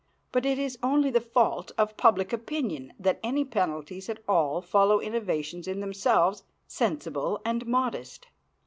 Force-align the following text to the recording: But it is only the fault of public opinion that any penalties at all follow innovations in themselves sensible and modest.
But 0.31 0.47
it 0.47 0.57
is 0.57 0.79
only 0.81 1.11
the 1.11 1.21
fault 1.21 1.73
of 1.77 1.95
public 1.95 2.33
opinion 2.33 2.91
that 2.97 3.19
any 3.21 3.45
penalties 3.45 4.09
at 4.09 4.17
all 4.27 4.59
follow 4.59 4.99
innovations 4.99 5.67
in 5.67 5.79
themselves 5.79 6.41
sensible 6.65 7.39
and 7.45 7.67
modest. 7.67 8.25